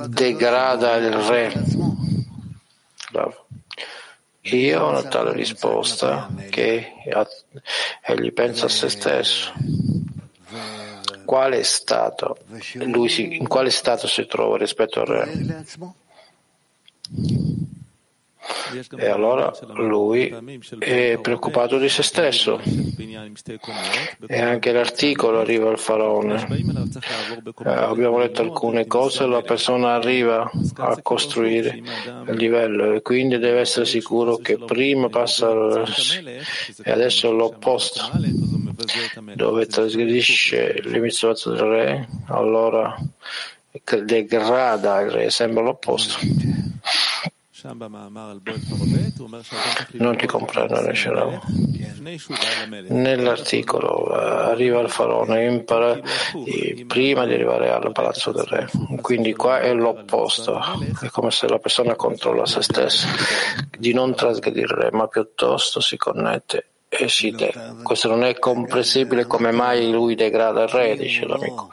[0.09, 1.52] degrada il re?
[3.11, 3.46] Bravo.
[4.42, 6.92] Io ho una tale risposta che
[8.02, 9.52] egli pensa a se stesso.
[11.26, 12.36] Quale stato,
[12.84, 15.64] lui si, in quale stato si trova rispetto al re?
[18.96, 20.34] E allora lui
[20.78, 22.60] è preoccupato di se stesso.
[24.26, 26.46] E anche l'articolo arriva al faraone.
[27.64, 31.76] Eh, abbiamo letto alcune cose, la persona arriva a costruire
[32.28, 35.84] il livello e quindi deve essere sicuro che prima passa
[36.82, 38.10] e adesso l'opposto.
[39.34, 42.94] Dove trasgredisce l'emissione del re, allora
[44.04, 46.18] degrada il re, sembra l'opposto.
[49.92, 51.40] Non ti comprendo, Nesherao.
[52.88, 55.98] Nell'articolo eh, arriva il faraone impara
[56.86, 58.68] prima di arrivare al palazzo del re.
[59.00, 60.60] Quindi qua è l'opposto,
[61.00, 63.08] è come se la persona controlla se stessa,
[63.76, 67.52] di non trasgredire, ma piuttosto si connette e si de.
[67.82, 71.70] Questo non è comprensibile come mai lui degrada il re, dice l'amico.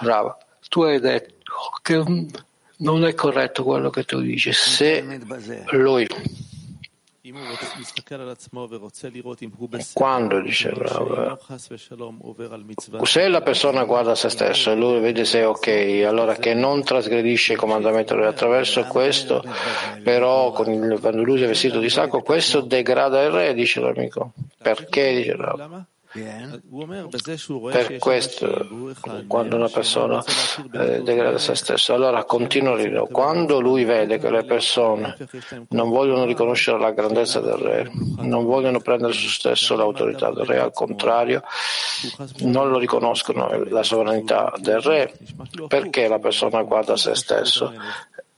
[0.00, 0.36] Brava,
[0.68, 1.52] tu hai detto
[1.82, 2.02] che
[2.76, 4.52] non è corretto quello che tu dici.
[4.52, 5.20] Se
[5.70, 6.06] lui
[9.94, 11.38] quando dice bravo,
[13.04, 16.82] se la persona guarda se stesso e lui vede se è ok, allora che non
[16.82, 19.42] trasgredisce il comandamento attraverso questo,
[20.02, 24.32] però il, quando lui è vestito di sacco, questo degrada il re, dice l'amico.
[24.60, 25.86] Perché dice bravo?
[27.72, 28.94] Per questo,
[29.26, 30.22] quando una persona
[30.72, 33.06] eh, degrada se stessa, allora continua a ridere.
[33.10, 35.16] Quando lui vede che le persone
[35.70, 40.58] non vogliono riconoscere la grandezza del re, non vogliono prendere su stesso l'autorità del re,
[40.58, 41.42] al contrario,
[42.40, 45.12] non lo riconoscono la sovranità del re,
[45.66, 47.72] perché la persona guarda se stesso?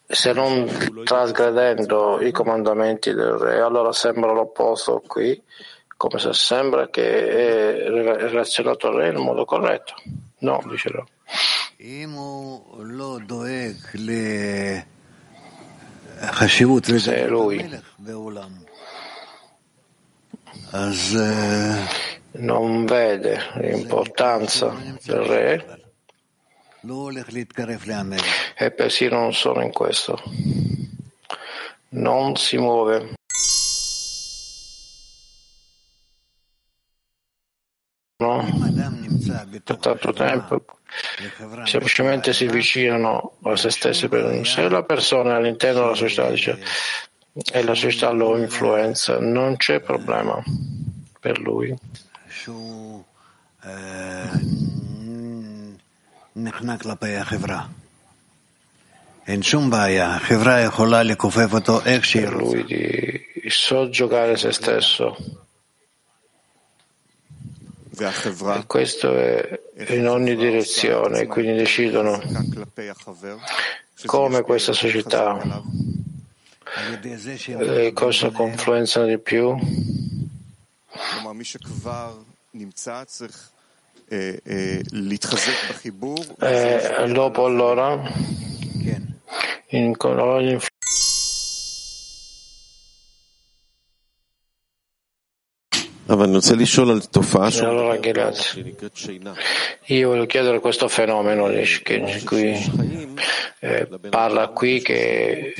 [0.06, 0.68] Se non
[1.02, 5.42] trasgredendo i comandamenti del re, allora sembra l'opposto qui
[5.96, 9.94] come se sembra che è relazionato a lei in modo corretto.
[10.38, 11.06] No, dice no.
[16.98, 17.82] Se lui
[22.32, 24.74] non vede l'importanza
[25.04, 25.82] del re
[28.56, 30.20] e persino non solo in questo,
[31.90, 33.14] non si muove.
[38.24, 38.72] No?
[39.64, 40.64] Per tanto tempo
[41.64, 44.08] semplicemente si avvicinano a se stessi.
[44.44, 46.58] Se la persona è all'interno della società dice,
[47.52, 50.42] e la società lo influenza, non c'è problema
[51.20, 51.76] per lui.
[62.22, 65.16] Per lui di soggiogare se stesso.
[68.60, 72.20] E questo è in ogni direzione, quindi decidono
[74.06, 75.40] come questa società
[77.46, 79.56] eh, cosa confluenzano di più.
[86.40, 88.02] Eh, dopo allora,
[89.68, 89.96] in,
[90.40, 90.58] in
[97.66, 98.74] allora, grazie.
[99.86, 102.54] Io voglio chiedere questo fenomeno di cui
[103.60, 105.54] eh, parla qui che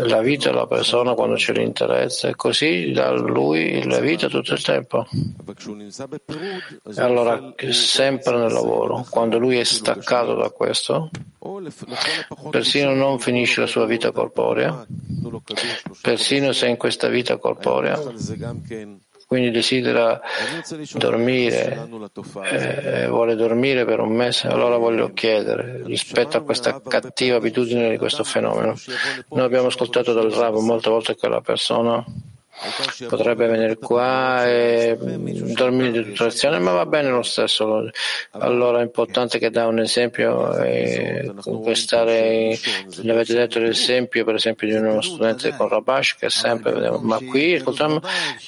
[0.00, 4.62] la vita della persona quando c'è l'interesse e così da lui la vita tutto il
[4.62, 5.06] tempo.
[6.96, 11.10] Allora sempre nel lavoro, quando lui è staccato da questo,
[12.50, 14.86] persino non finisce la sua vita corporea,
[16.02, 17.98] persino se in questa vita corporea
[19.34, 20.20] quindi desidera
[20.92, 21.88] dormire,
[22.44, 27.98] eh, vuole dormire per un mese, allora voglio chiedere rispetto a questa cattiva abitudine di
[27.98, 28.76] questo fenomeno.
[29.30, 32.04] Noi abbiamo ascoltato dal Rav molte volte che la persona
[33.08, 37.90] potrebbe venire qua e dormire di tutta l'azione, ma va bene lo stesso.
[38.30, 41.32] Allora è importante che dà un esempio e
[41.72, 42.56] stare,
[43.02, 47.62] ne avete detto l'esempio per esempio di uno studente con Rabash che sempre, ma qui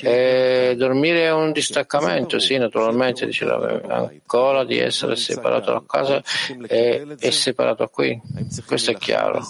[0.01, 6.23] eh, dormire è un distaccamento, sì naturalmente dice ancora di essere separato da casa
[6.67, 8.21] e è separato qui,
[8.67, 9.43] questo è chiaro,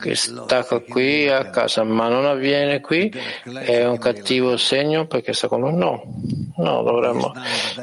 [0.00, 3.11] che stacca qui a casa ma non avviene qui
[3.60, 5.76] è un cattivo segno perché secondo me?
[5.76, 6.02] No,
[6.56, 7.32] no, dovremmo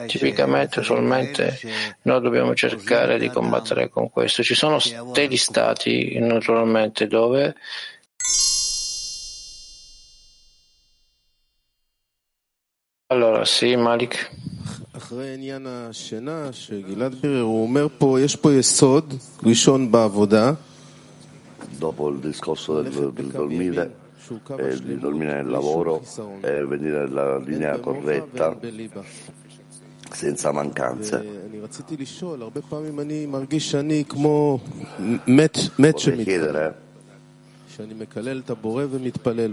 [0.08, 1.60] tipicamente solamente
[2.04, 4.44] noi dobbiamo cercare di combattere con questo.
[4.44, 4.78] Ci sono
[5.14, 7.56] degli stati naturalmente dove
[13.12, 14.30] Allora, sì, Malik.
[21.70, 23.96] Dopo il discorso del dormire,
[24.58, 26.02] eh, di dormire nel lavoro
[26.42, 28.58] e venire nella linea corretta
[30.12, 31.18] senza mancanze.
[36.12, 36.76] Vorrei chiedere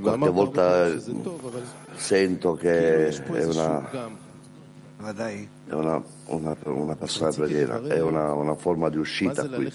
[0.01, 0.89] qualche volta
[1.95, 3.91] sento che è una,
[5.67, 9.73] è una, una, una persona preghiera, è una, una forma di uscita qui.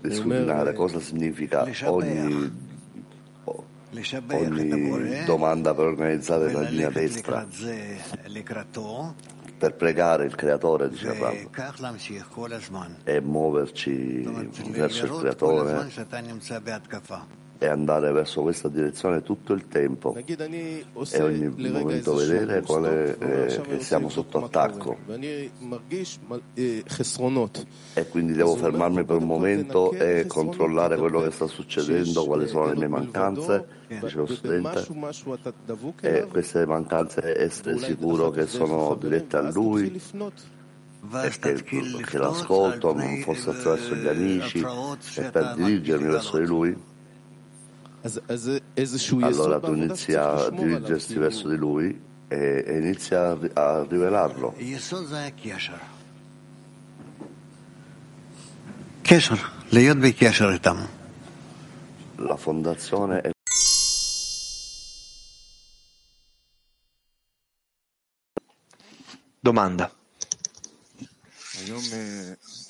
[0.00, 2.50] Discriminare cosa significa ogni,
[4.30, 7.46] ogni domanda per organizzare la linea destra.
[9.60, 11.14] per pregare il creatore, dice
[13.04, 14.22] e muoverci
[14.70, 15.90] verso il creatore
[17.62, 20.16] e andare verso questa direzione tutto il tempo.
[20.16, 24.96] E ogni momento vedere quale, eh, che siamo sotto attacco.
[27.92, 32.68] e quindi devo fermarmi per un momento e controllare quello che sta succedendo, quali sono
[32.68, 34.86] le mie mancanze, dice lo studente,
[36.00, 40.00] e queste mancanze essere sicuro che sono dirette a lui.
[41.22, 46.76] E che, che l'ascolto non fosse attraverso gli amici e per dirigermi verso di lui
[49.26, 54.54] allora tu inizi a dirigersi verso di lui e, e inizi a, a rivelarlo.
[62.16, 63.30] La fondazione è
[69.40, 69.90] Domanda.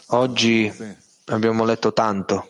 [0.07, 0.73] Oggi
[1.31, 2.49] abbiamo letto tanto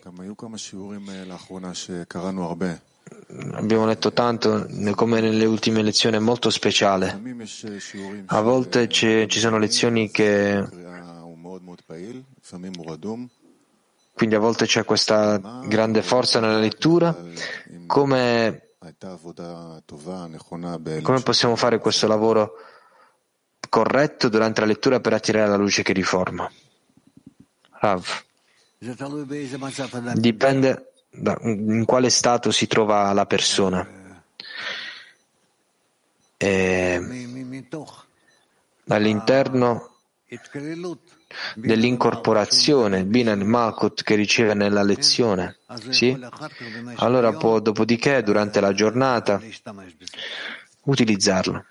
[3.53, 7.21] abbiamo letto tanto, come nelle ultime lezioni, è molto speciale.
[8.27, 10.65] A volte ci sono lezioni che
[14.13, 17.15] quindi a volte c'è questa grande forza nella lettura.
[17.87, 18.61] Come,
[21.01, 22.53] come possiamo fare questo lavoro
[23.69, 26.51] corretto durante la lettura per attirare la luce che riforma?
[27.79, 28.29] Rav.
[30.15, 33.87] Dipende da in quale stato si trova la persona.
[36.35, 36.99] E
[38.87, 39.97] all'interno
[41.53, 45.59] dell'incorporazione Binan Malkut che riceve nella lezione,
[45.89, 46.19] sì?
[46.95, 49.39] allora può dopodiché durante la giornata
[50.85, 51.65] utilizzarlo.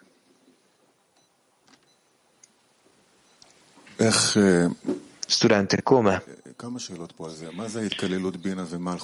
[5.26, 6.39] Studente, come?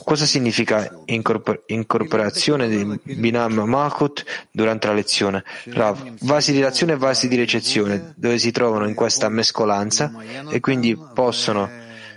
[0.05, 5.43] Cosa significa incorporazione di Binam Malkut durante la lezione?
[5.65, 10.13] Rav, vasi di reazione e vasi di ricezione, dove si trovano in questa mescolanza
[10.51, 11.71] e quindi possono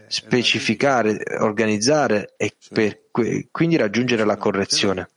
[0.07, 3.03] specificare, organizzare e per,
[3.49, 5.09] quindi raggiungere la correzione.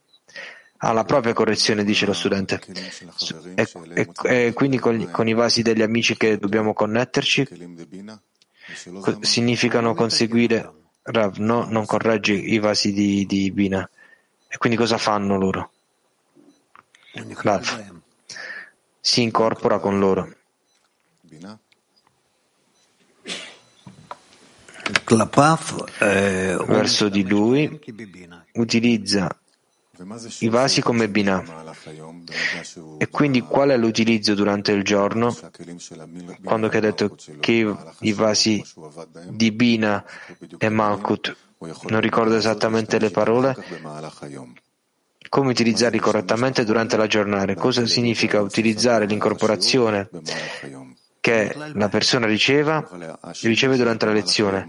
[0.77, 2.61] Alla propria correzione, dice lo studente.
[3.55, 7.47] E, e, e quindi con, con i vasi degli amici che dobbiamo connetterci
[9.21, 10.71] significano conseguire
[11.03, 13.87] Rav, no, non correggi i vasi di, di Bina.
[14.47, 15.71] E quindi cosa fanno loro?
[17.13, 18.01] Rav
[18.99, 20.33] si incorpora con loro.
[26.65, 27.79] Verso di lui
[28.53, 29.37] utilizza
[30.39, 31.43] i vasi come Binah.
[32.97, 35.35] E quindi qual è l'utilizzo durante il giorno?
[36.43, 38.63] Quando ha detto che i vasi
[39.29, 40.03] di Bina
[40.57, 41.35] e Malkut,
[41.89, 43.55] non ricordo esattamente le parole,
[45.29, 47.53] come utilizzarli correttamente durante la giornata?
[47.53, 50.09] Cosa significa utilizzare l'incorporazione
[51.23, 52.85] che la persona riceva,
[53.43, 54.67] riceve durante la lezione.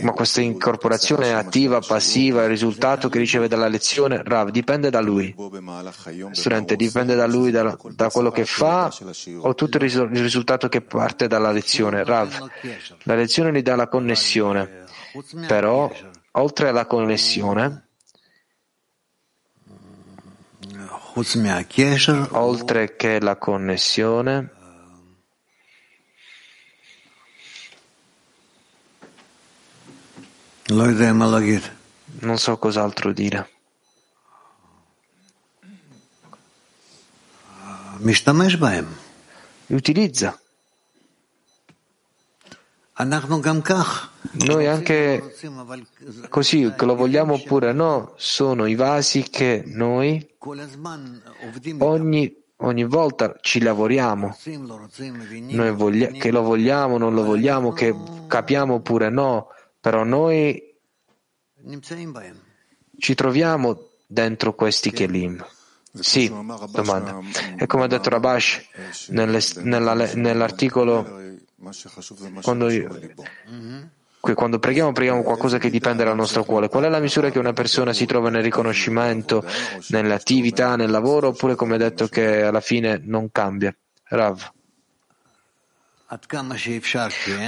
[0.00, 5.36] Ma questa incorporazione attiva, passiva, il risultato che riceve dalla lezione, Rav, dipende da lui.
[6.30, 8.90] Studente, dipende da lui, da, da quello che fa
[9.40, 12.02] o tutto il risultato che parte dalla lezione.
[12.02, 12.50] Rav,
[13.02, 14.86] la lezione gli dà la connessione,
[15.46, 15.92] però
[16.30, 17.88] oltre alla connessione,
[22.30, 24.56] oltre che la connessione,
[32.20, 33.48] Non so cos'altro dire.
[39.66, 40.38] Li utilizza.
[44.32, 45.34] Noi anche
[46.28, 50.28] così, che lo vogliamo oppure no, sono i vasi che noi
[51.78, 54.36] ogni, ogni volta ci lavoriamo.
[55.48, 57.94] Noi voglia, che lo vogliamo, non lo vogliamo, che
[58.26, 59.48] capiamo oppure no,
[59.80, 60.62] però noi
[62.98, 65.42] ci troviamo dentro questi kelim.
[65.92, 67.20] Sì, domanda.
[67.56, 68.68] E come ha detto Rabash
[69.08, 71.36] nell'articolo,
[72.42, 72.68] quando,
[74.34, 76.68] quando preghiamo, preghiamo qualcosa che dipende dal nostro cuore.
[76.68, 79.44] Qual è la misura che una persona si trova nel riconoscimento,
[79.88, 83.74] nell'attività, nel lavoro, oppure come ha detto che alla fine non cambia?
[84.04, 84.52] Rav.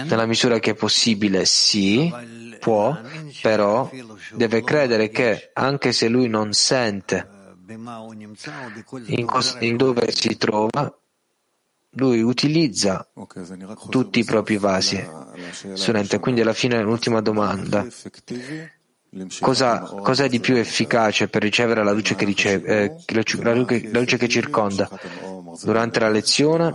[0.05, 2.13] Nella misura che è possibile, sì,
[2.59, 2.99] può,
[3.41, 3.91] però
[4.33, 7.27] deve credere che anche se lui non sente
[9.07, 10.95] in, cos- in dove si trova,
[11.95, 13.09] lui utilizza
[13.89, 15.03] tutti i propri vasi.
[15.73, 17.87] Studente, quindi alla fine l'ultima domanda.
[19.41, 24.01] Cosa, cosa, è di più efficace per ricevere la luce che, riceve, eh, la, la
[24.01, 24.89] luce che circonda
[25.63, 26.73] durante la lezione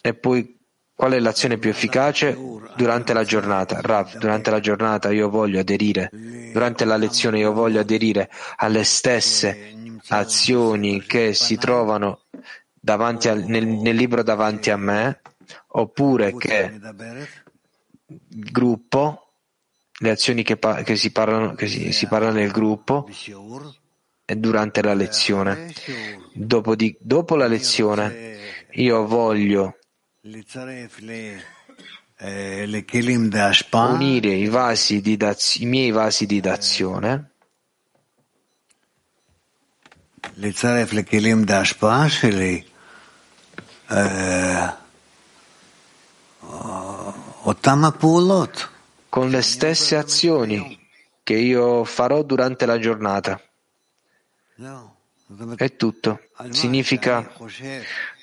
[0.00, 0.56] e poi
[0.94, 2.36] qual è l'azione più efficace
[2.76, 3.80] durante la giornata?
[3.80, 6.10] Rav, durante la giornata io voglio aderire,
[6.52, 9.74] durante la lezione io voglio aderire alle stesse
[10.08, 12.22] azioni che si trovano
[12.84, 15.20] a, nel, nel, libro davanti a me,
[15.68, 16.80] oppure che
[18.06, 19.32] il gruppo,
[20.00, 23.08] le azioni che, che, si, parlano, che si, si parlano nel gruppo
[24.24, 25.72] durante la lezione.
[26.32, 28.36] Dopo, di, dopo la lezione
[28.72, 29.77] io voglio
[33.94, 37.30] unire i, vasi di daz- i miei vasi di d'azione.
[49.08, 50.78] Con le stesse azioni
[51.22, 53.40] che io farò durante la giornata.
[55.56, 56.20] È tutto.
[56.50, 57.32] Significa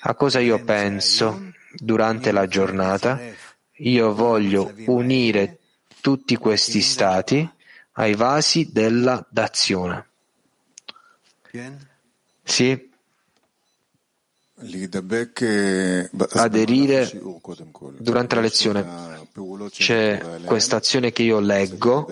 [0.00, 3.20] a cosa io penso, durante la giornata.
[3.78, 5.58] Io voglio unire
[6.00, 7.48] tutti questi stati
[7.92, 10.06] ai vasi della d'azione.
[12.42, 12.90] Sì.
[16.32, 17.10] Aderire
[17.98, 19.28] durante la lezione.
[19.70, 22.10] C'è questa azione che io leggo,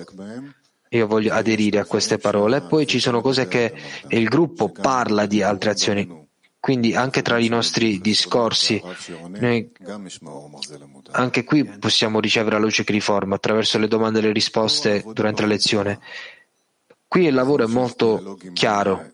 [0.88, 3.74] io voglio aderire a queste parole, poi ci sono cose che
[4.08, 6.23] il gruppo parla di altre azioni.
[6.64, 8.82] Quindi anche tra i nostri discorsi,
[9.38, 9.70] noi
[11.10, 15.42] anche qui possiamo ricevere la luce che riforma attraverso le domande e le risposte durante
[15.42, 16.00] la lezione.
[17.06, 19.10] Qui il lavoro è molto chiaro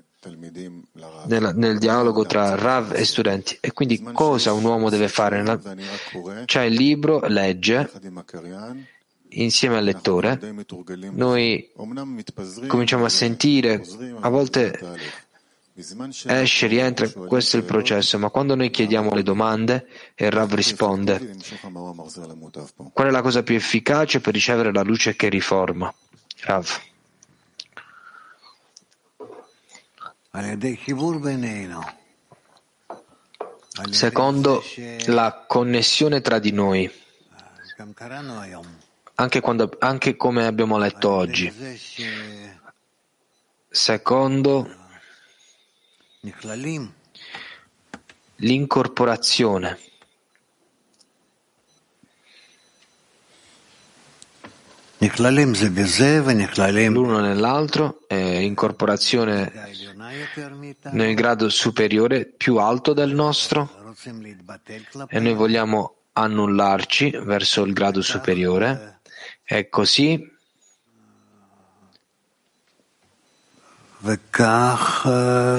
[1.26, 3.58] nel, nel, dialogo tra Rav e studenti.
[3.60, 5.42] E quindi cosa un uomo deve fare?
[6.44, 7.90] C'è il libro, legge,
[9.30, 10.38] insieme al lettore,
[11.10, 11.72] noi
[12.68, 13.84] cominciamo a sentire,
[14.20, 15.18] a volte
[16.26, 21.36] esce, rientra, questo è il processo, ma quando noi chiediamo le domande e Rav risponde,
[22.92, 25.92] qual è la cosa più efficace per ricevere la luce che riforma?
[26.40, 26.80] Rav.
[33.90, 34.62] Secondo
[35.06, 36.90] la connessione tra di noi,
[39.14, 41.52] anche, quando, anche come abbiamo letto oggi.
[43.68, 44.79] Secondo
[48.36, 49.78] l'incorporazione.
[56.90, 59.50] L'uno nell'altro, eh, incorporazione
[60.90, 63.94] nel grado superiore, più alto del nostro,
[65.08, 69.00] e noi vogliamo annullarci verso il grado superiore,
[69.42, 70.29] e così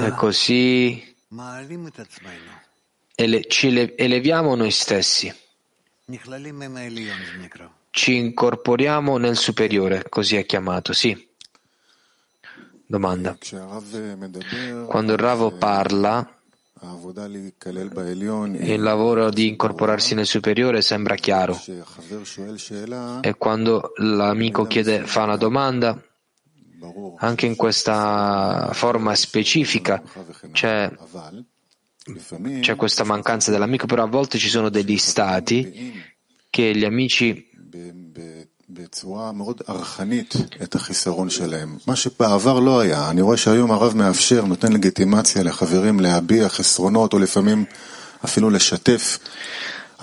[0.06, 1.14] e così
[3.14, 5.32] ele- ci eleviamo noi stessi
[7.92, 11.28] ci incorporiamo nel superiore, così è chiamato, sì.
[12.86, 13.36] Domanda.
[14.86, 16.38] Quando il Ravo parla,
[18.60, 21.60] il lavoro di incorporarsi nel superiore sembra chiaro.
[23.20, 26.02] E quando l'amico chiede, fa una domanda,
[27.17, 30.01] anche in questa forma specifica
[30.51, 30.91] c'è,
[32.59, 35.93] c'è questa mancanza dell'amico, però a volte ci sono degli stati
[36.49, 37.45] che gli amici
[38.69, 40.33] בצורה מאוד ערכנית
[40.63, 41.77] את החיסרון שלהם.
[41.87, 43.09] מה שבעבר לא היה.
[43.09, 47.65] אני רואה שהיום הרב מאפשר, נותן לגיטימציה לחברים להביע חסרונות או לפעמים
[48.25, 49.17] אפילו לשתף.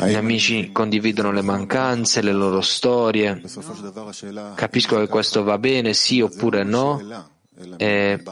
[0.06, 3.42] gli amici condividono le mancanze, le loro storie.
[4.56, 7.38] Capisco che questo va bene, sì oppure no.
[7.76, 8.24] E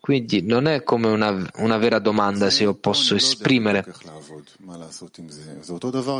[0.00, 3.86] quindi non è come una, una vera domanda se io posso esprimere.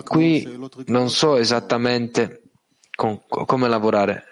[0.05, 2.43] Qui non so esattamente
[2.95, 4.25] con, come lavorare.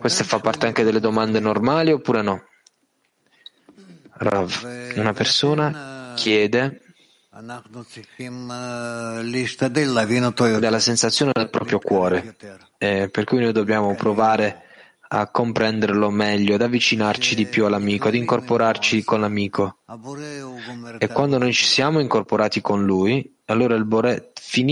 [0.00, 2.42] Questa fa parte anche delle domande normali oppure no?
[4.20, 6.82] Rav, una persona chiede
[10.58, 12.36] della sensazione del proprio cuore,
[12.78, 14.62] eh, per cui noi dobbiamo provare
[15.10, 19.78] a comprenderlo meglio, ad avvicinarci di più all'amico, ad incorporarci con l'amico.
[20.98, 24.66] E quando noi ci siamo incorporati con lui, allora il Bore finisce